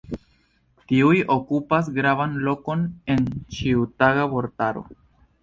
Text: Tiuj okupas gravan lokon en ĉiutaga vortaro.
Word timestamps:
Tiuj 0.91 1.19
okupas 1.35 1.91
gravan 1.99 2.33
lokon 2.47 2.83
en 3.17 3.23
ĉiutaga 3.59 4.27
vortaro. 4.35 4.85